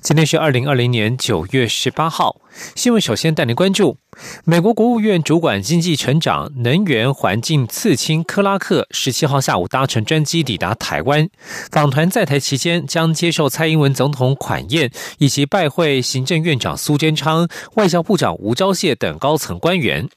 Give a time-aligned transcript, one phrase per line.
[0.00, 2.40] 今天是二零二零年九月十八号，
[2.74, 3.96] 新闻首先带您关注：
[4.44, 11.28] 美国国务院主管经济成长、能源、环境次卿克拉克十七号下午搭乘专机抵达台湾，
[11.70, 20.08] 访团在台期间将接受蔡英文总统款宴，以及拜会行政院长苏贞昌、外交部长吴钊燮等高层官员。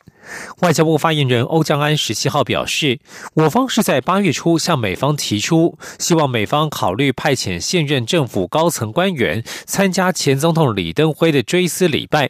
[0.62, 3.00] 外交部发言人欧江安十七号表示，
[3.34, 12.30] 我方是在八月初向美方提出，希望美方考虑派遣现任政府高层官员参加前总统李登辉的追思礼拜。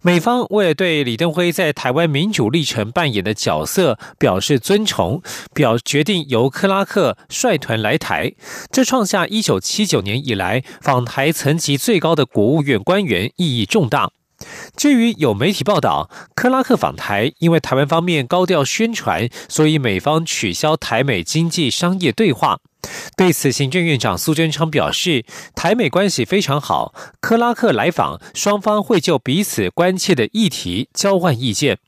[0.00, 5.20] 美方为了对李登辉在台湾民主历程扮演的角色表示尊崇，
[5.52, 8.32] 表决定由克拉克率团来台，
[8.72, 14.10] 这创下一九七九年以来访台层级最高的国务院官员，意义重大。
[14.76, 22.58] 至于有媒体报道，克拉克访台，因为台湾方面高调宣传，所以美方取消台美经济商业对话。
[23.16, 31.78] 对此，行政院长苏贞昌表示，台美关系非常好，克拉克来访，双方会就彼此关切的议题交换意见。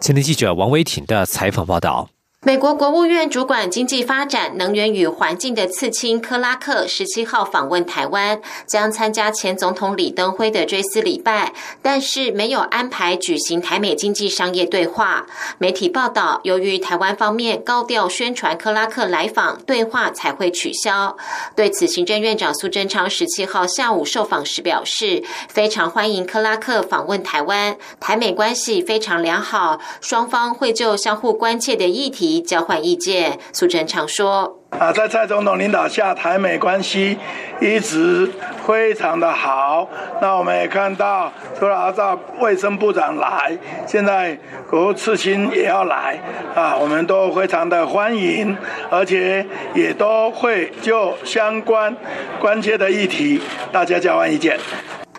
[0.00, 2.10] 前天记者王维挺的采访报道。
[2.46, 15.26] 美国国务院主管经济发展、能源与环境的次卿克拉克十七号访问台湾，将参加前总统李登辉的追思礼拜，但是没有安排举行台美经济商业对话。
[15.58, 21.18] 媒体报道，由于台湾方面高调宣传克拉克来访，对话才会取消。
[21.54, 32.29] 对此，行政院长苏贞昌十七号下午受访时表示，非常欢迎克拉克访问台湾，台美关系非常良好，双方会就相互关切的议题。
[32.38, 37.16] 交换意见，苏贞昌说：“啊，在蔡总统领导下，台美关系
[37.62, 38.30] 一直
[38.66, 39.88] 非常的好。
[40.20, 44.38] 那我们也看到，除了阿照卫生部长来，现在
[44.68, 46.20] 国务次卿也要来
[46.54, 48.54] 啊，我们都非常的欢迎，
[48.90, 51.96] 而且也都会就相关
[52.38, 53.40] 关切的议题，
[53.72, 54.58] 大家交换意见。”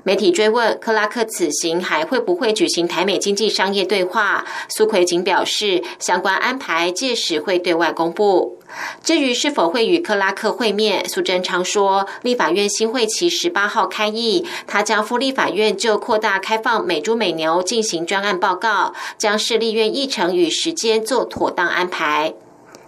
[0.03, 8.57] 媒体追问克拉克此行还会不会举行台美经济商业对话，苏奎景表示，相关安排届时会对外公布。
[9.03, 22.33] 至于是否会与克拉克会面，苏贞昌说，立法院新会期十八号开议，他将赴立法院就扩大开放美猪美牛进行专案报告，将市立院议程与时间做妥当安排。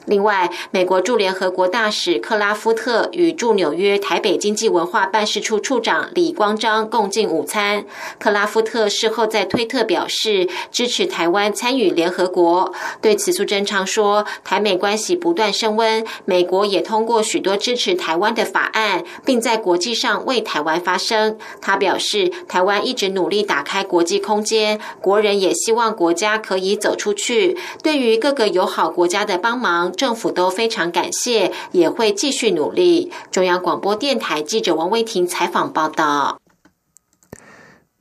[0.06, 7.86] 另外，美国驻联合国大使克拉夫特与驻纽约台北经济文化办事处处长李光章共进午餐。
[8.20, 12.74] 克拉夫特事后在推特表示支持台湾参与联合国。
[13.02, 21.38] 对此，苏贞昌说，台美关系不断升温，美国也通过许多支持台湾的法案，并在国际上为台湾发声。
[21.62, 27.58] 他表示，台湾一直努力打开国际空间，国人也希望国家可以走出去。
[27.82, 29.93] 对于各个友好国家的帮忙。
[29.96, 33.12] 政府都非常感谢，也会继续努力。
[33.32, 36.43] 中央广播电台记者王威婷采访报道。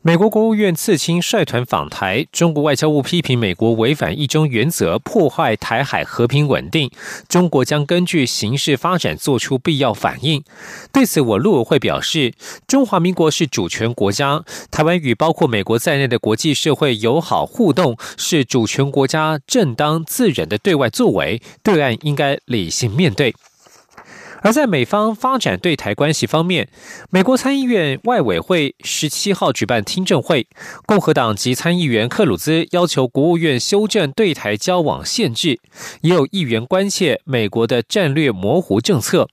[0.05, 6.91] 美国国务院次卿率团访台，中国外交部批评美国违反一中原则，破坏台海和平稳定。
[7.29, 10.43] 中国将根据形势发展做出必要反应。
[10.93, 12.33] 对此，我陆委会表示，
[12.67, 23.33] 中华民国是主权国家，台湾与包括美国在内的国际社会友好互动，是主权国家正当自然的对外作为，对岸应该理性面对。
[24.43, 26.69] 而在美方发展对台关系方面，
[27.11, 30.47] 美国参议院外委会十七号举办听证会，
[30.85, 35.61] 共和党籍参议员克鲁兹要求国务院修正对台交往限制，
[36.03, 39.29] 也有议员关切美国的战略模糊政策。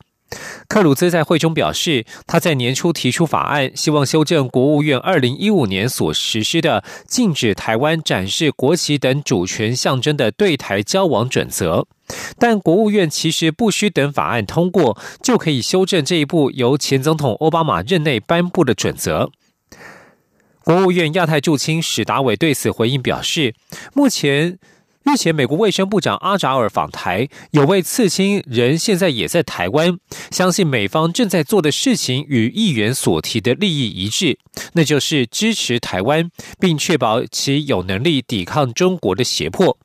[0.68, 11.88] 克鲁兹在会中表示，他在年初提出法案，希望修正国务院二零一五年所实施的禁止台湾展示国旗等主权象征的对台交往准则。
[12.38, 19.32] 但国务院其实不需等法案通过，就可以修正这一步由前总统奥巴马任内颁布的准则。
[20.64, 23.56] 国务院亚太驻青史达伟对此回应表示，
[23.94, 24.59] 目前
[25.03, 29.97] 日前美国卫生部长阿扎尔访台，有位刺青人现在也在台湾，
[30.29, 34.38] 相信美方正在做的事情与议员所提的利益一致，
[34.73, 36.29] 那就是支持台湾，
[36.59, 39.78] 并确保其有能力抵抗中国的胁迫。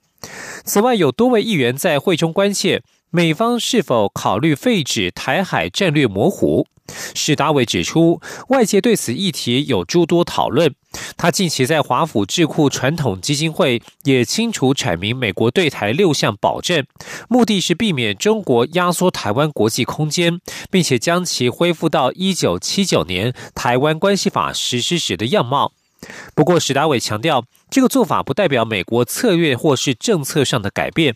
[0.65, 6.67] 此外，有多位议员在会中关切美方是否考虑废止台海战略模糊？
[7.15, 10.75] 史达伟指出，外界对此议题有诸多讨论。
[11.17, 16.85] 他近期在华府智库传统基金会也清楚阐明美国对台六项保证，
[17.29, 20.41] 目的是避免中国压缩台湾国际空间，
[20.71, 25.73] 并且将其恢复到一九七九年《台湾关系法》实施时的样貌。
[26.35, 31.15] 不过，史达伟强调，这个做法不代表美国策略或是政策上的改变。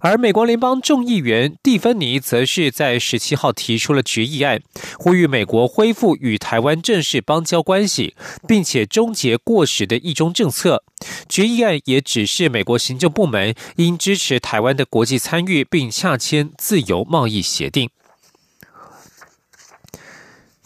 [0.00, 4.60] 而美国联邦众议员蒂芬尼则是在十七号提出了决议案，
[4.98, 8.16] 呼吁美国恢复与台湾正式邦交关系，
[8.48, 10.82] 并且终结过时的一中政策。
[11.28, 17.88] 决议案也指示美国行政部门应支持台湾的国际参与，并洽签自由贸易协定。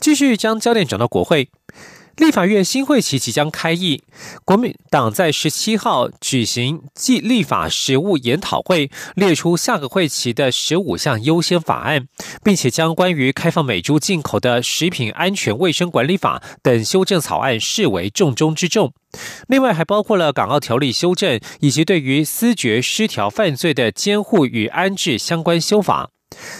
[0.00, 1.50] 继续将焦点转到国会。
[2.16, 4.02] 立法院新会期即将开议，
[4.44, 12.08] 国民党在十七号举行暨立法实务研讨会，列出下个会期的十五项优先法案，
[12.42, 18.94] 并且将关于开放美猪进口的食品安全卫生管理法等修正草案视为重中之重。
[19.46, 26.08] 另外，还包括了港澳条例修正，以及对于思觉失调犯罪的监护与安置相关修法。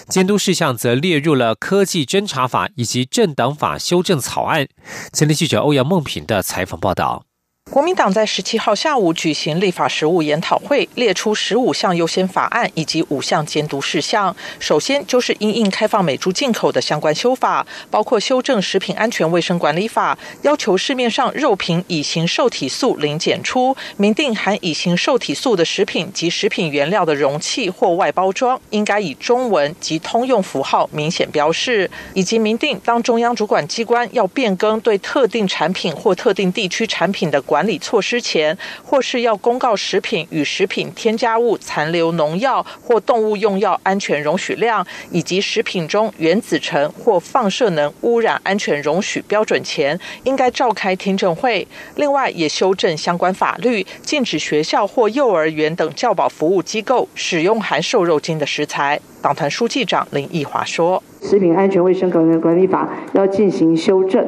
[0.08, 4.68] 监督事项则列入了科技侦查法以及政党法修正草案。
[5.12, 7.24] 前天记者欧阳梦平的采访报道。
[7.68, 14.34] 国民党在十七号下午举行立法实务研讨会，列出十五项优先法案以及五项监督事项。
[14.60, 37.55] 首先就是因应开放美猪进口的相关修法，包括修正食品安全卫生管理法，要求市面上肉品乙型受体素零检出，明定含乙型受体素的食品及食品原料的容器或外包装应该以中文及通用符号明显标示，以及明定当中央主管机关要变更对特定产品或特定地区产品的管。
[37.56, 38.54] 管理措施前，
[38.84, 51.66] 或是要公告食品与食品添加物残留农药或动物用药安全容许量，以及食品中原子尘或放射能污染安全容许标准前，应该召开听证会。
[51.94, 59.00] 另外，也修正相关法律，禁止学校或幼儿园等教保服务机构使用含瘦肉精的食材。
[59.22, 64.22] 党团书记长林奕华说：“食品安全卫生管理管理法要进行修正。”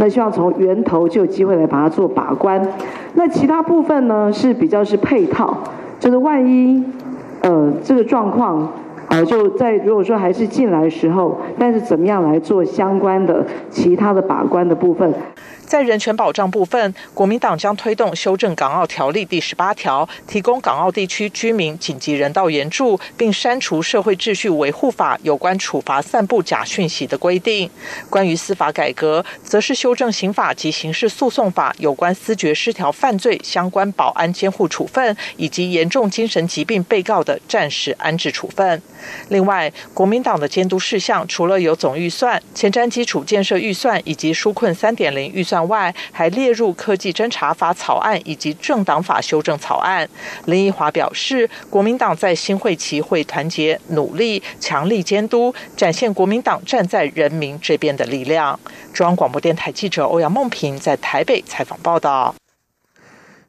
[0.00, 2.60] 那希望从源头就有机会来把它做把关。
[3.14, 5.58] 那其他部分呢是比较是配套，
[5.98, 6.82] 就是万一
[7.42, 8.66] 呃这个状况
[9.08, 15.12] 啊就在如果说还是进来的时候，但是怎么样来做相关的其他的把关的部分。
[15.70, 27.70] 在人权保障部分，国民党将推动修正《港澳条例》第十八条，提供港澳地区居民紧急人道援助，并删除《社会秩序维护法》有关处罚散布假讯息的规定。
[28.10, 38.82] 关于司法改革，则是修正刑法及刑事诉讼法有关思觉失调犯罪相关保安监护处分，以及严重精神疾病被告的暂时安置处分。
[39.28, 45.59] 另外，国民党的监督事项除了有总预算、前瞻基础建设预算以及纾困三点零预算。
[45.68, 50.08] 外还列入科技侦查法草案以及政党法修正草案。
[50.46, 58.58] 林奕华表示，国民党在新会期会团结努力，强力监督，展现国民党站在人民这边的力量。
[58.92, 62.34] 中央广播电台记者欧阳梦平在台北采访报道。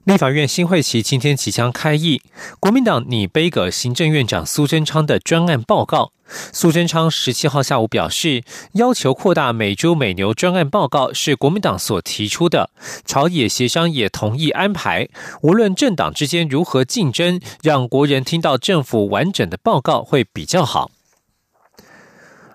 [0.06, 2.24] 立法院新会期今天即将开议，
[2.60, 6.12] 国民党拟背个行政院长苏贞昌的专案报告。
[6.52, 8.44] 苏贞昌十七号下午表示，
[8.74, 12.72] 要求扩大美猪美牛专案报告是国民党所提出的，
[13.06, 15.08] 朝野协商也同意安排。
[15.44, 20.90] 无论政党之间如何竞争，让国人听到政府完整的报告会比较好。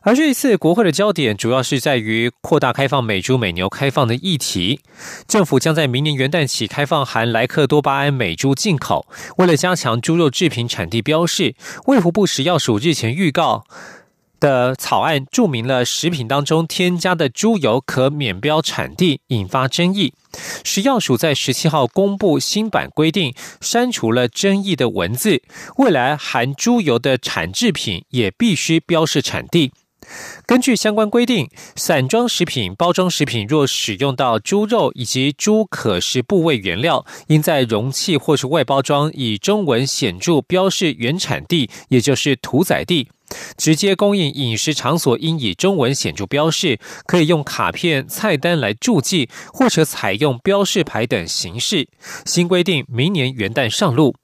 [0.06, 4.78] 而这一次国会的焦点主要是在于扩大开放美猪美牛开放的议题。
[5.26, 9.08] 政府将在明年元旦起开放含莱克多巴胺美猪进口。
[9.38, 13.64] 为了加强猪肉制品产地标示，卫福部食药署日前预告
[14.38, 20.14] 的草案注明了食品当中添加的猪油可免标产地，引发争议。
[20.62, 25.42] 食药署在十七号公布新版规定，删除了争议的文字，
[25.78, 29.72] 未来含猪油的产制品也必须标示产地。
[30.46, 43.08] 根据相关规定，散装食品、包装食品若使用到猪肉以及猪可食部位原料，应在容器或是外包装以中文显著标示原产地，也就是屠宰地。
[43.56, 51.88] 直接供应饮食场所应以中文显著标示，可以用卡片、菜单来注记，或者采用标示牌等形式。
[52.24, 54.14] 新规定明年元旦上路。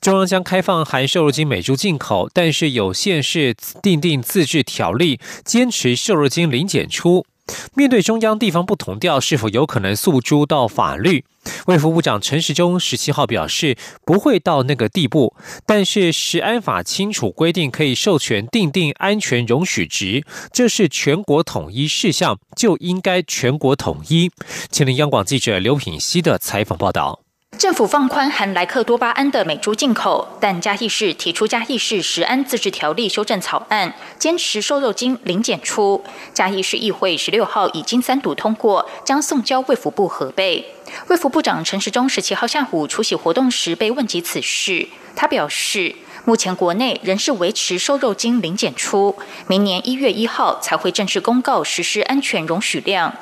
[0.00, 7.26] 中央将开放含瘦肉精美猪进口，但是有县市订定自治条例，坚持瘦肉精零检出。
[7.74, 11.24] 面对中央地方不同调，是否有可能诉诸到法律？
[11.66, 15.34] 卫福部长陈时中十七号表示，不会到那个地步，
[15.64, 24.30] 但是食安法清楚规定可以授权定定安全容许值，这是全国统一事项，就应该全国统一。
[24.72, 27.25] 前林央广记者刘品希的采访报道。
[27.66, 36.04] 政府放宽含莱克多巴胺的美猪进口，但嘉义市提出嘉义市食安自治条例修正草案，坚持瘦肉精零检出。
[36.32, 40.64] 嘉义市议会十六号已经三读通过，将送交卫福部核备。
[41.08, 45.92] 卫福部长陈时中十七号下午出席活动时被问及此事，他表示。
[46.26, 49.14] 目前国内仍是维持瘦肉精零检出，
[49.46, 53.14] 明年一月一号才会正式公告实施安全容许量。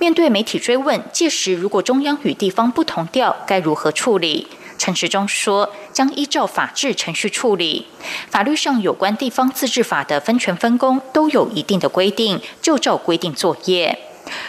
[0.00, 4.48] 面对媒体追问，届时如果中央与地方不同调，该如何处理？
[4.78, 7.88] 陈时中说，将依照法制程序处理。
[8.30, 13.98] 法律上有关地方自治法的分权分工都有一定的规定，就照规定作业。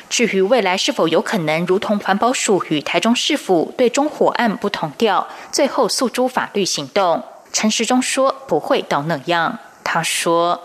[0.09, 7.21] 至于未来是否有可能如同环保署与台中市府对中火案不同调，最后诉诸法律行动？
[7.51, 10.59] 陈时中说：“不会到那样。”他说：“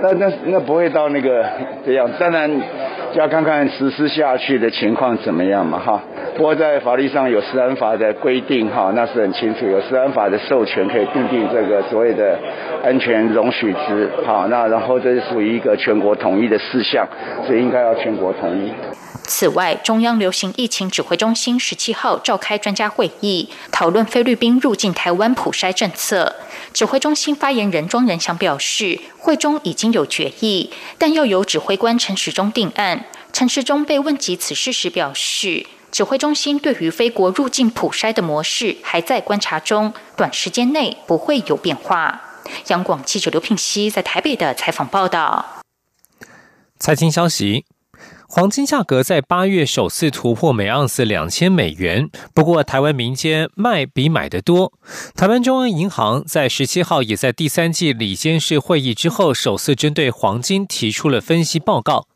[0.00, 1.44] 那那那不会到那个
[1.84, 2.48] 这样，当然
[3.14, 6.02] 就要看看实施下去的情况怎么样嘛，哈。
[6.36, 12.38] 不过在法律上有食安法的规定，哈，那是很清楚，有食安法的授权可以定定这个所谓的
[12.84, 17.06] 安全容许值，好，那然后这是属于一个全国统一的事项，
[17.46, 18.72] 所以应该要全国统一。”
[19.24, 26.34] 此外，中央流行疫情指挥中心十七号召开专家会议，讨论菲律宾入境台湾普筛政策。
[26.72, 32.97] 指挥中心发言人庄仁祥表示，会中已经有决议，但要由指挥官陈时中定案。
[33.32, 42.20] 陈时中被问及此事时表示，指挥中心对于非国入境普筛的模式还在观察中，短时间内不会有变化。
[42.68, 45.62] 央广记者刘聘熙在台北的采访报道。
[46.78, 47.64] 财经消息。
[48.30, 54.74] 黄金价格在八月首次突破每盎司两千美元，不过台湾民间卖比买的多。
[55.16, 62.06] 台湾中央银行在十七号也在第三季里监事会议之后，首次针对黄金提出了分析报告。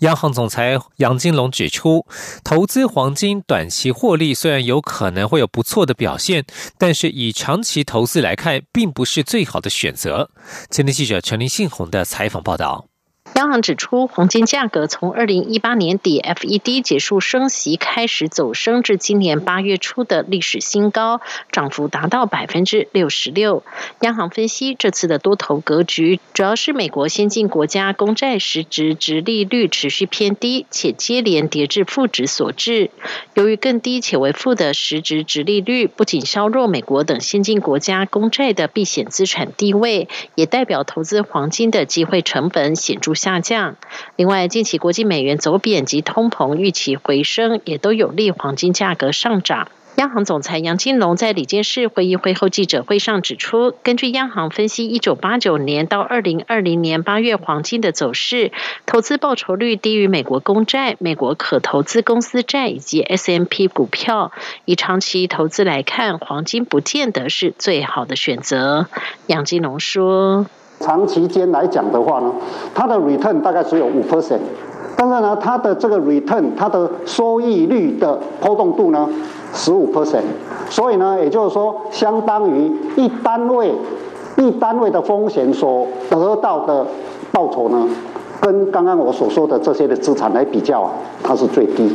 [0.00, 2.06] 央行总裁杨金龙指出，
[2.44, 6.44] 投资黄金短期获利虽然有可能会有不错的表现，
[6.78, 10.30] 但是以长期投资来看，并不是最好的选择。
[10.70, 12.89] 前天记者陈林信宏的采访报道。
[13.34, 21.20] 央行指出，黄金价格从二零一八年底 FED 结束升息开始走升，至今年八月初的历史新高，
[21.52, 23.62] 涨幅达到百分之六十六。
[24.00, 32.90] 央行分析，这次的多头格局主要是美国先进国家公债实质值利率持续偏低，且接连跌至负值所致。
[33.34, 43.14] 由于更低且为负的实质值利率，不仅削弱美国等先进国家公债的避险资产地位，也代表投资黄金的机会成本显著。
[43.20, 43.76] 下降。
[44.16, 49.68] 另外，近期国际美元走贬及通膨预期回升，也都有利黄金价格上涨。
[49.96, 58.50] 央行总裁杨金龙在里监事会议会后记者会上指出，根据央行分析，一九八九年到二零二零年八月黄金的走势，
[58.86, 64.32] 投资报酬率低于美国公债、美国可投资公司债以及 S M P 股票。
[64.64, 68.86] 以长期投资来看，黄金不见得是最好的选择。
[69.26, 70.46] 杨金龙说。
[70.80, 72.32] 长期间来讲的话呢，
[72.74, 74.38] 它的 return 大概只有五 percent，
[74.96, 79.06] 但是呢，它的这个 return 它的收益率的波动度呢
[79.52, 80.22] 十五 percent，
[80.70, 83.74] 所以呢，也就是说，相当于一单位
[84.38, 86.86] 一单位的风险所得到的
[87.30, 87.86] 报酬呢，
[88.40, 91.94] 跟刚刚我所说的这些的资产来比较啊，它是最低。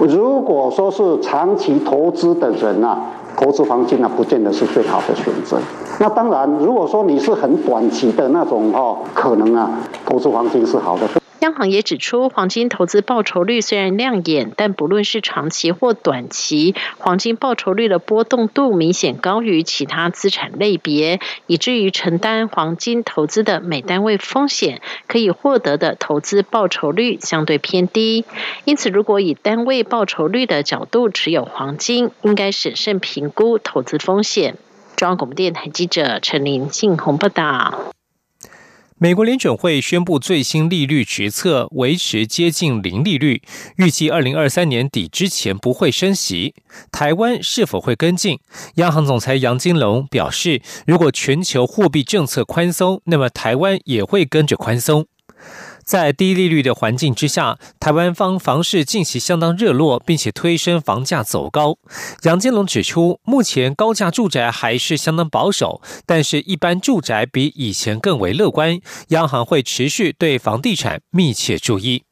[0.00, 2.98] 如果说是长期投资的人啊。
[3.36, 5.58] 投资黄金呢，不见得是最好的选择。
[6.00, 9.70] 那当然，如果说你是很短期的那种哦，可能啊，
[10.04, 11.06] 投资黄金是好的。
[11.46, 28.24] 央行也指出，黄金投资报酬率虽然亮眼，但不论是长期或短期，黄金报酬率的波动度明显高于其他资产类别，以至于承担黄金投资的每单位风险，可以获得的投资报酬率相对偏低。
[28.64, 34.56] 因此，如果以单位报酬率的角度持有黄金，应该审慎评估投资风险。
[34.96, 37.95] 中央广播电台记者陈林信宏报道。
[38.98, 43.42] 美国联准会宣布最新利率决策维持接近零利率，
[43.76, 46.54] 预计二零二三年底之前不会升息。
[46.90, 48.38] 台湾是否会跟进？
[48.76, 55.06] 央行总裁杨金龙表示，如果全球货币政策宽松，那么台湾也会跟着宽松。
[55.86, 61.78] 在低利率的环境之下，台湾方房市近期相当热络，并且推升房价走高。
[62.24, 68.80] 杨金龙指出，目前高价住宅还是相当保守，但是一般住宅比以前更为乐观。
[69.08, 72.02] 央行会持续对房地产密切注意。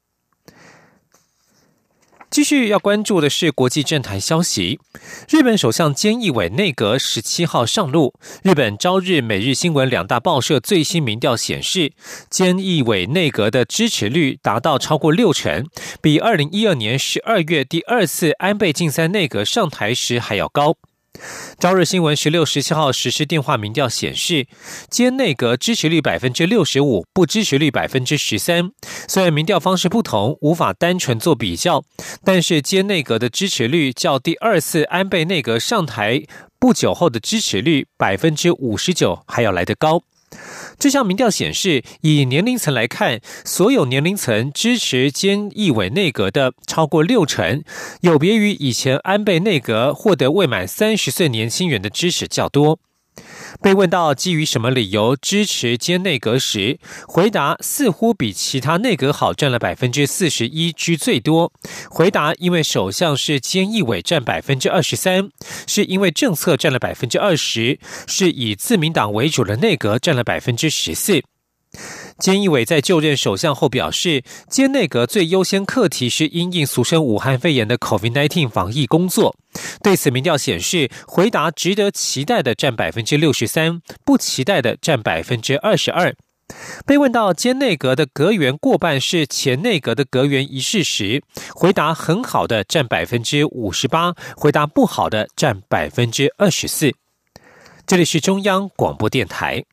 [2.35, 4.81] 继续要关注的是国际政坛消息。
[5.29, 8.13] 日本首相菅义伟内阁十七号上路。
[8.43, 11.93] 日本朝日、每日新闻两大报社最新民调显示，
[12.33, 15.65] 菅义伟内阁的支持率达到超过六成，
[16.03, 20.75] 比二零一二年十二月第二次安倍晋三内阁上台时还要高。
[21.59, 24.47] 朝日新闻十六、十七号实施电话民调显示，
[24.91, 28.71] 兼内阁支持率百分之六十五，不支持率百分之十三。
[29.09, 31.83] 虽然民调方式不同，无法单纯做比较，
[32.23, 36.23] 但是兼内阁的支持率较第二次安倍内阁上台
[36.59, 40.03] 不久后的支持率百分之五十九还要来得高。
[40.79, 47.63] 这项民调显示，以年龄层来看，所有年龄层支持菅义伟内阁的超过六成，
[48.01, 52.81] 有别于以前安倍内阁获得未满三十岁年轻人的支持较多。
[53.61, 61.53] 被问到基于什么理由支持兼内阁时，回答似乎比其他内阁好，占了百分之四十一，居最多。
[61.89, 65.29] 回答因为首相是菅义伟，占百分之二十三；
[65.67, 71.23] 是因为政策占了百分之二十；是以自民党为主的内阁占了百分之十四。
[72.19, 79.37] 菅义伟在就任首相后表示，菅内阁最优先课题是因应俗称武汉肺炎的 COVID-19 防疫工作。
[79.83, 86.15] 对此，民调显示，回答值得期待的占百分之六十三，不期待的占百分之二十二。
[86.87, 91.23] 被问到菅内阁的阁员过半是前内阁的阁员一事时，
[91.55, 96.93] 回答很好的占百分之五十八，回答不好的占百分之二十四。
[97.87, 99.65] 这里是中央广播电台。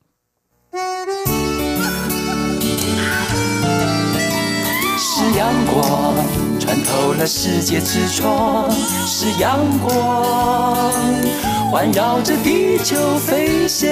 [5.03, 6.13] 是阳光
[6.59, 8.69] 穿透了世界之窗，
[9.07, 10.91] 是阳光
[11.71, 13.89] 环绕着地球飞翔。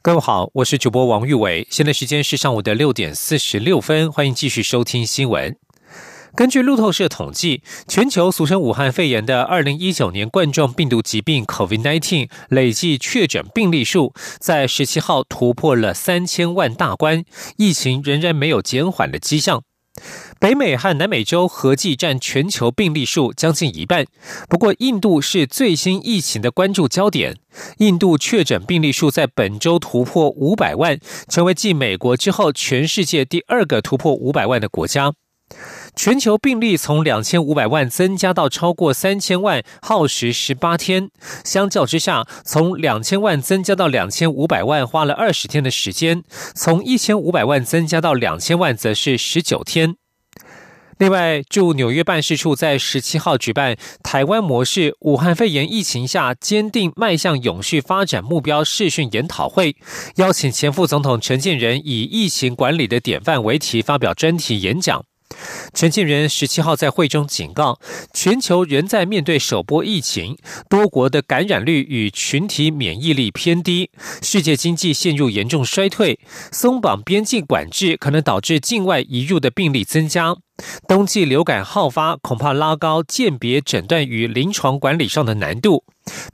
[0.00, 5.56] 各位好，我是主播王玉伟，现在时间是上午的六点四十六分，欢迎继续收听新闻。
[6.36, 17.24] 根据路透社统计，全球俗称武汉肺炎的二零一九年冠状病毒疾病 （COVID-19） 累计确诊病例数在十七号突破了三千万大关，
[17.56, 19.62] 疫情仍然没有减缓的迹象。
[20.38, 24.04] 北美和南美洲合计占全球病例数将近一半，
[24.46, 27.38] 不过印度是最新疫情的关注焦点。
[27.78, 30.98] 印度确诊病例数在本周突破五百万，
[31.30, 35.14] 成为继美国之后全世界第二个突破五百万的国家。
[35.94, 41.08] 全球病例从两千五百万增加到超过三千万，耗时十八天。
[41.42, 46.20] 相较之下，从两千万增加到两千五百万花了二十天的时间；
[46.54, 49.96] 从一千五百万增加到两千万，则是十九天。
[50.98, 59.76] 另外，驻纽约办事处在十七号举办“台湾模式：武汉肺炎疫情下坚定迈向永续发展目标”视讯研讨会，
[60.16, 65.04] 邀请前副总统陈建仁以“疫情管理的典范”为题发表专题演讲。
[65.74, 67.78] 陈建仁十七号在会中警告，
[68.12, 70.36] 全球仍在面对首波疫情，
[70.68, 73.90] 多国的感染率与群体免疫力偏低，
[74.22, 76.18] 世界经济陷入严重衰退，
[76.52, 80.36] 松绑边境管制可能导致境外移入的病例增加。
[80.88, 85.84] 冬季流感好发，恐怕拉高鉴别、诊断与临床管理上的难度。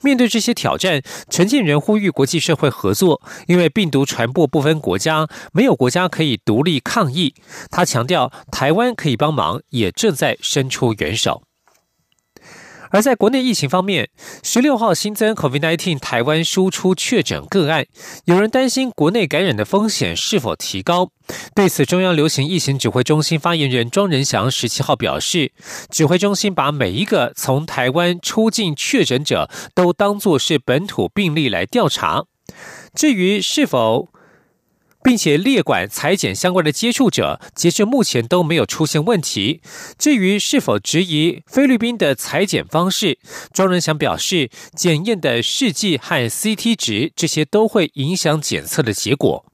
[0.01, 7.33] 面对这些挑战，陈建仁呼吁国际社会合作，因为病毒传播不分国家，没有国家可以独立抗疫。
[7.71, 11.43] 他强调，台湾可以帮忙，也正在伸出援手。
[12.93, 14.07] 而在国内疫情方面，
[14.43, 17.87] 十六号新增 COVID-19 台湾输出确诊个案，
[18.25, 21.09] 有人担心国内感染的风险是否提高。
[21.55, 25.51] 对此，中央流行疫情指挥中心发言人庄仁祥十七号表示，
[25.89, 32.25] 指挥中心把每一个从台湾出境确诊者都当作是本土病例来调查。
[32.93, 34.09] 至于是否，
[35.03, 39.61] 并且列管裁剪相关的接触者，截至目前都没有出现问题。
[39.97, 43.19] 至于是否质疑菲律宾的裁剪方式，
[43.53, 49.45] 庄仁祥表示，检验的试剂和 CT 值这些都会影响检测的结果。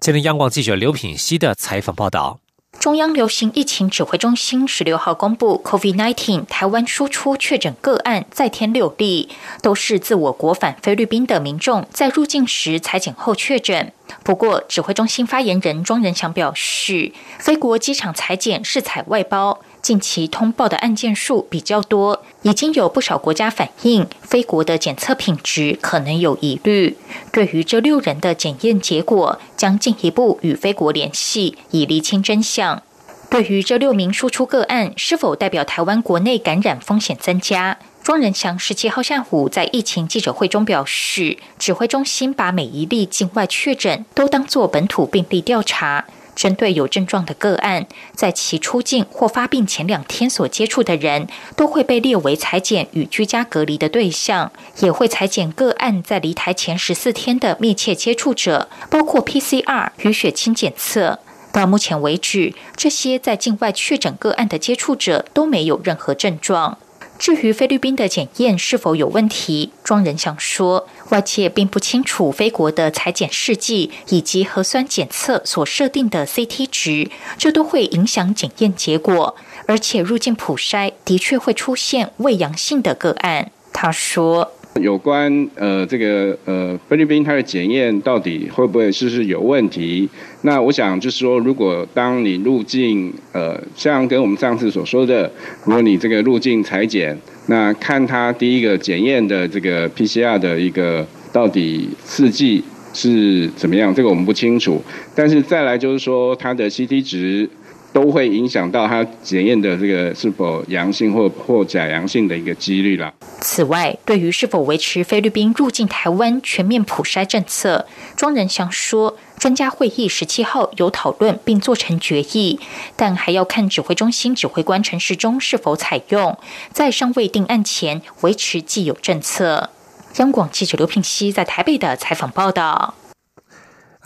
[0.00, 2.40] 前天央广记者刘品希的采访报道。
[2.78, 9.28] 中央流行疫情指挥中心十六号公布，COVID-19 台湾输出确诊个案再添六例，
[9.60, 13.92] 都是自我国返菲律宾的民众在入境时裁剪后确诊。
[14.22, 19.60] 不过，指挥中心发言人庄仁祥表示，飞国机场裁剪是采外包。
[19.86, 26.96] 近期通报的案件数比较多，已经有不少国家反映非国的检测品质可能有疑虑。
[27.30, 32.82] 对于这六人的检验结果，将进一步与非国联系，以厘清真相。
[33.30, 37.78] 对于这六名输出个案是否代表台湾国内感染风险增加？
[38.02, 46.06] 庄仁祥十七号下午在疫情记者会中表示，指挥中心把每一例境外确诊都当作本土病例调查。
[46.36, 61.18] 针对有症状的个案，在其出境或发病前两天所接触的人，都会被列为裁剪与居家隔离的对象，也会裁剪个案在离台前十四天的密切接触者，包括 PCR 与血清检测。
[61.50, 66.76] 到目前为止，这些在境外确诊个案的接触者都没有任何症状。
[67.18, 79.36] 至于菲律宾的检验是否有问题，庄仁祥说，外界并不清楚菲国的裁剪试剂以及核酸检测所设定的 CT 值，这都会影响检验结果。
[79.66, 83.50] 而且入境普筛的确会出现未阳性的个案。
[83.72, 84.52] 他说。
[84.80, 90.08] 有关呃这个呃菲律宾它的检验到底会不会是不是有问题？
[90.42, 95.30] 那我想就是说，如果当你入境呃像跟我们上次所说的，
[95.64, 102.62] 如果你这个入境裁剪，那看它第一个检验的这个 PCR 的一个到底试剂
[102.92, 104.82] 是怎么样，这个我们不清楚。
[105.14, 107.48] 但是再来就是说它的 CT 值。
[107.96, 113.10] 都会影响到他检验的这个是否阳性或或假阳性的一个几率了。
[113.40, 122.60] 此外，对于是否维持菲律宾入境台湾全面普筛政策，庄仁祥说，专家会议十七号有讨论并做成决议，
[122.96, 126.38] 但还要看指挥中心指挥官陈时中是否采用，
[126.70, 129.70] 在尚未定案前维持既有政策。
[130.18, 132.94] 央广记者刘品熙在台北的采访报道。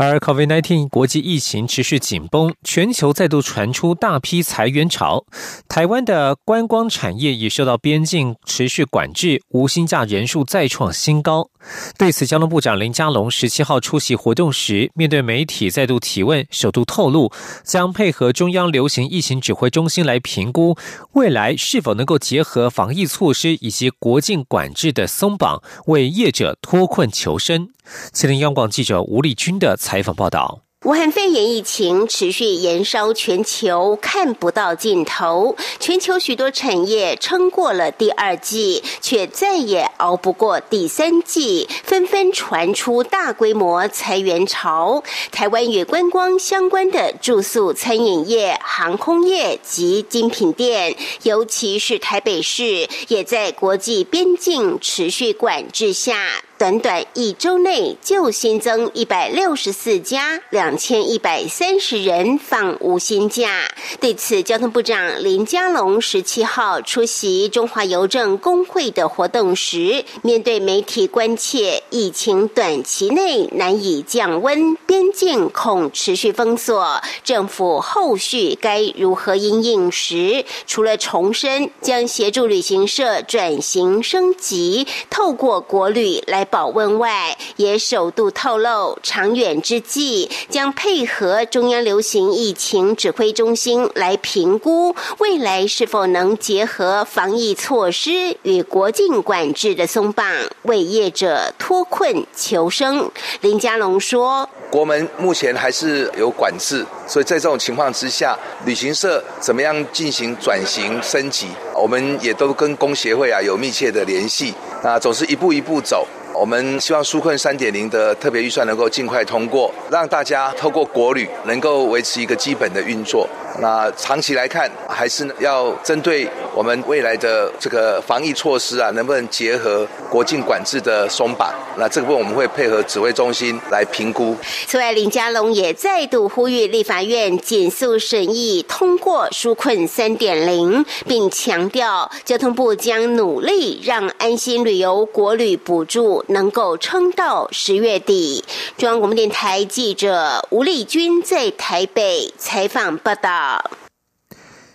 [0.03, 5.27] 而 COVID-19 国际疫情持续紧绷，全球再度传出大批裁员潮。
[5.69, 11.50] 台湾的观光产业也受到边境持续管制，无薪假人数再创新高。
[11.99, 17.31] 对此，交通部长林佳龙十七号出席活动时，面对媒体再度提问，首度透露
[17.63, 20.77] 将配合中央流行疫情指挥中心来评估
[21.13, 27.69] 未来是否能够结合防疫措施以及国境管制的松绑，为业者脱困求生。
[28.13, 30.70] 吉林央广记者吴立军的采访报道。
[30.83, 35.55] 武汉肺炎疫情持续延烧全球，看不到尽头。
[35.79, 45.05] 全球许多产业撑过了第二季，却再也熬不过第三季，纷纷传出大规模裁员潮。
[45.31, 56.43] 台湾与观光相关的住宿、餐饮业、航空业及精品店，尤其是台北市，也在国际边境持续管制下。
[56.61, 63.67] 短短一周内就新增一百六十四家，两千一百三十人放无薪假。
[63.99, 86.47] 对此，交通部长林佳龙十七号出席中华邮政工会的活动时，面对媒体关切，疫情短期内难以降温，边境恐持续封锁，政府后续该如何应应时，除了重申将协助旅行社转型升级，透过国旅来。
[86.51, 100.27] 保问外，也首度透露，长远之计将配合中央流行疫情指挥中心来评估未来是否能结合防疫措施与国境管制的松绑，
[100.63, 103.11] 为业者脱困求生。
[103.43, 116.07] 林佳龙说：“国门目前还是有管制，所以在这种情况之下，旅行社怎么样进行转型升级，我们也都跟工协会啊有密切的联系，啊，总是一步一步走。”
[116.41, 123.29] 我们希望纾困三点零的特别预算能够尽快通过，让大家透过国旅能够维持一个基本的运作。
[123.61, 131.53] 那长期来看，还是要针对我们未来的这个防疫措施啊，能不能结合国境管制的松绑？
[131.77, 134.35] 那这个部分我们会配合指挥中心来评估。
[134.67, 148.43] 此外，林佳龙也再度呼吁立法院紧速审议通过纾困三点零，并强调交通部将努力让安心旅游国旅补助能够撑到十月底。
[148.79, 153.50] 中央广播电台记者吴丽君在台北采访报道。
[153.51, 153.90] up.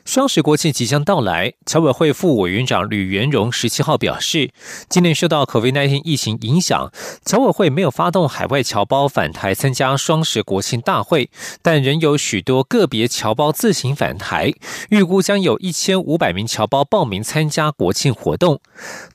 [0.05, 4.51] 双十国庆即将到来，侨委会副委员长吕元荣十七号表示，
[4.87, 6.91] 今年受到 COVID-19 疫情影响，
[7.25, 11.31] 侨委会没有发动海外侨胞返台参加双十国庆大会，
[11.63, 14.53] 但仍有许多个别侨胞自行返台，
[14.89, 18.61] 预估将有一千五百名侨胞报名参加国庆活动。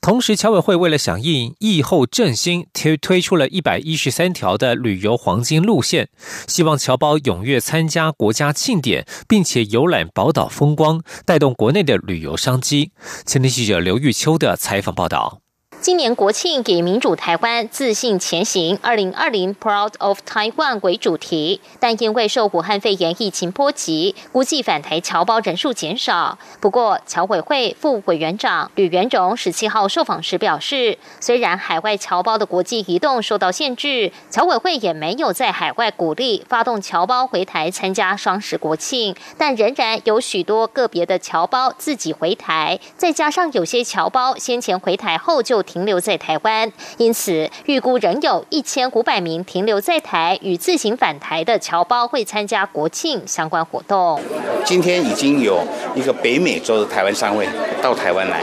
[0.01, 6.09] 同时，侨委会为了响应疫后振兴，推推出了一百一十三条的旅游黄金路线，
[6.47, 10.80] 希望侨胞踊跃参加国家庆典，并且游览宝岛风光。
[10.81, 12.91] 光带动国内的旅游商机。
[13.27, 15.40] 前天记者刘玉秋的采访报道。
[15.81, 26.37] 今年国庆以“民主台湾自信前行 ”（2020 Proud of Taiwan） 为主题，但因为受武汉肺炎疫情波及，估计返台侨胞人数减少。
[26.59, 45.63] 不过，侨委会副委员长吕元荣十七号受访时表示，虽然海外侨胞的国际移动受到限制，侨委会也没有在海外鼓励发动侨胞回台参加双十国庆，但仍然有许多个别的侨胞自己回台，再加上有些侨胞先前回台后就。
[45.71, 54.19] 停留在台湾，因此预估仍有一千五百名停留在台与自行返台的侨胞会参加国庆相关活动。
[54.65, 57.47] 今天已经有一个北美洲的台湾商会
[57.81, 58.41] 到台湾来，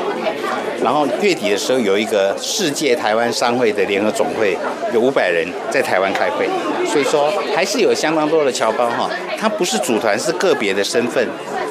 [0.83, 4.57] 然后月底的时候有一个世界台湾商会的联合总会，
[4.93, 6.49] 有五百人在台湾开会，
[6.87, 11.27] 所以说还是有相当多的侨胞哈，他不是组团，是个别的身份。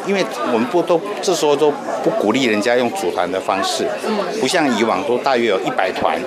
[0.05, 1.69] 因为我们不都这时候都
[2.01, 3.85] 不鼓励人家用组团的方式，
[4.39, 6.17] 不像以往都大约有一百团，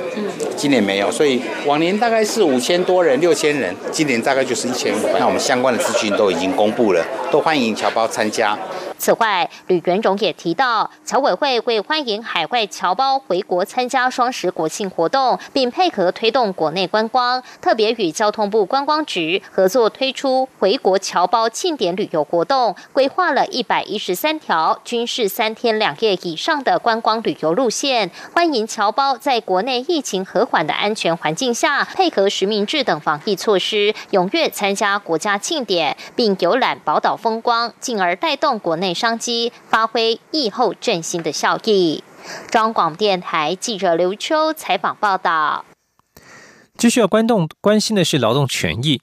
[0.55, 5.09] 今年没有，所以往年大概是五千多人、六千人，今年大概就是一千五。
[5.19, 8.55] 那我们相关的资讯都已经公布了，都欢迎侨胞参加。
[9.00, 38.89] 此外，吕元荣也提到，侨委会会欢迎海外侨胞回国参加双十国庆活动，并配合推动国内观光，特别与交通部观光局合作推出回国侨胞庆典旅游活动，规划了一百一十三条，均是三天两夜以上的观光旅游路线，欢迎侨胞在国内疫情和缓的安全环境下，配合实名制等防疫措施，踊跃参加国家庆典，并游览宝岛风光，进而带动国内。
[38.94, 42.03] 商机发挥疫后振兴的效益。
[42.50, 45.64] 中广电台记者刘秋采访报道。
[46.76, 49.03] 继续要关动关心的是劳动权益。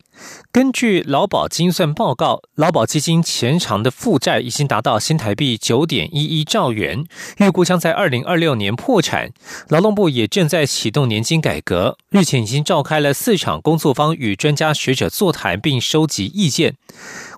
[0.52, 7.06] 根据劳保精算报告，劳保基金前长的负债已经达到新台币九点一一兆元，
[7.38, 9.30] 预估将在二零二六年破产。
[9.68, 16.74] 劳动部也正在启动年金改革，日前已经召开了四场工作坊，与专家学者座谈，并收集意见。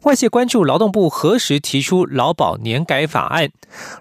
[0.03, 3.49] 外界关注劳动部何时提出劳保年改法案。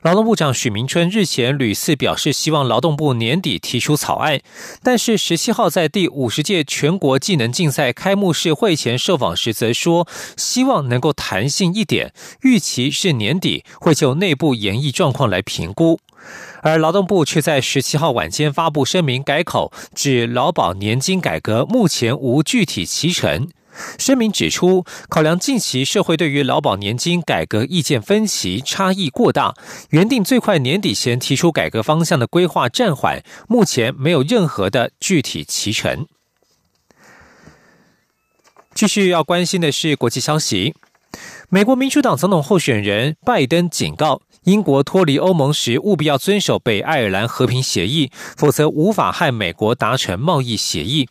[0.02, 4.40] 劳动部长许明春日前屡次表示，希望劳动部年底提出草案。
[4.82, 10.06] 但是十七号在第五十届全国技能竞赛开幕式会前受访时，则说
[10.36, 15.98] 希望能够弹性一点，预期是年底会就内部演艺状况来评估。
[16.62, 23.48] 而劳动部却在十七号晚间发布声明改口，指劳保年金改革目前无具体期程。
[23.98, 29.54] 声明指出，考量近期社会对于劳保年金改革意见分歧差异过大，
[29.90, 36.06] 原定最快年底前提出改革方向的规划暂缓，目前没有任何的具体期程。
[38.74, 40.74] 继续要关心的是国际消息，
[41.48, 51.08] 美国民主党总统候选人拜登警告，英国脱离欧盟时务必要遵守北爱尔兰和平协议，否则无法和美国达成贸易协议。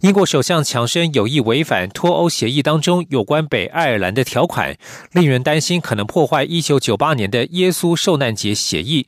[0.00, 4.76] 英国首相强生有意违反脱欧协议当中有关北爱尔兰的条款，
[5.12, 9.06] 令人担心可能破坏1998年的耶稣受难节协议。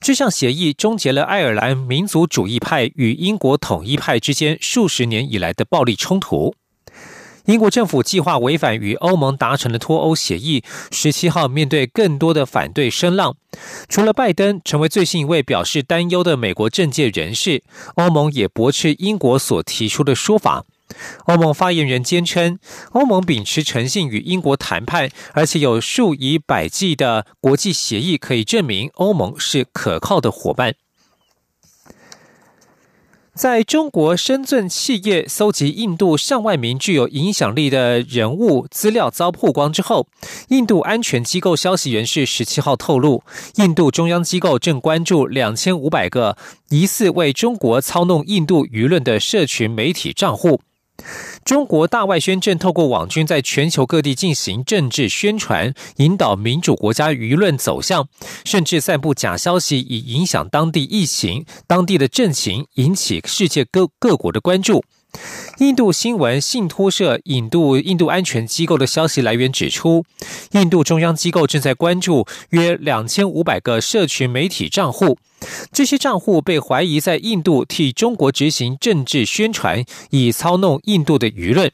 [0.00, 6.54] 这项协议终结了爱尔兰民族主义派与英国统一派之间数十年以来的暴力冲突。
[7.46, 10.64] 英国政府计划违反与欧盟达成的脱欧协议。
[10.90, 13.36] 十七号面对更多的反对声浪，
[13.88, 17.62] 除了拜登成为最新一位表示担忧的美国政界人士，
[17.96, 20.64] 欧盟也驳斥英国所提出的说法。
[21.24, 22.58] 欧盟发言人坚称，
[22.92, 30.74] 欧盟秉持诚信与英国谈判，而且有数以百计的国际协议可以证明欧盟是可靠的伙伴。
[33.34, 40.06] 在中国深圳企业搜集印度上万名具有影响力的人物资料遭曝光之后，
[40.50, 43.24] 印度安全机构消息人士十七号透露，
[43.56, 46.36] 印度中央机构正关注两千五百个
[46.70, 50.60] 疑似为中国操弄印度舆论的社群媒体账户。
[51.44, 58.08] 中国大外宣正透过网军在全球各地进行政治宣传，引导民主国家舆论走向，
[58.44, 64.82] 甚至散布假消息，以影响当地疫情、当地的政情，引起世界各各国的关注。
[65.58, 70.04] 印度新闻信托社引渡印度安全机构的消息来源指出，
[70.50, 75.16] 印度中央机构正在关注约两千五百个社群媒体账户，
[75.72, 81.70] 这些账户被怀疑在印度替中国执行政治宣传，以操弄印度的舆论。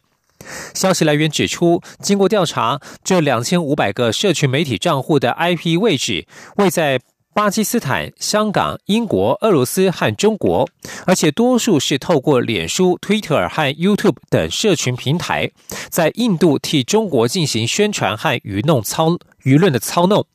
[0.75, 7.01] 消息来源指出，经过调查，这两千五百个社群媒体账户的 IP 位置位在。
[7.33, 10.69] 巴基斯坦、香港、英国、俄罗斯和中国，
[11.07, 15.53] 而且多数是透过脸书、Twitter 和 YouTube 等社群平台，
[15.89, 20.27] 在印度替中国进行宣传和愚弄操舆论的操弄。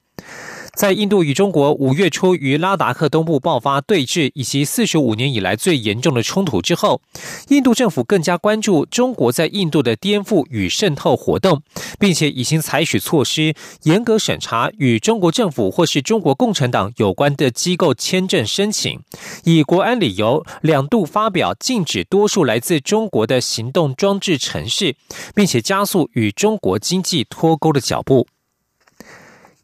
[0.76, 7.02] 在印度与中国五月初于拉达克东部爆发对峙，以及四十五年以来最严重的冲突之后，
[7.48, 11.62] 印度政府更加关注中国在印度的颠覆与渗透活动，
[11.98, 19.00] 并且已经采取措施，严格审查与中国政府或是中国共产党有关的机构签证申请，
[19.46, 24.96] 以国安理由两度发表禁止多数来自中国的行动装置城市，
[25.34, 28.28] 并且加速与中国经济脱钩的脚步。